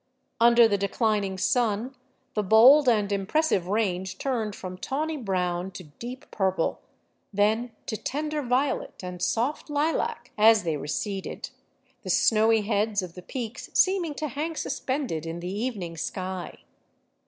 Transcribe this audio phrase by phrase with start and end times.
[0.39, 1.93] Under the declining sun
[2.33, 6.81] the bold and impressive range turned from tawny brown to deep purple,
[7.31, 11.51] then to tender violet and soft lilac as they receded,
[12.01, 16.61] the snowy heads of the peaks seeming to hang suspended in the evening sky.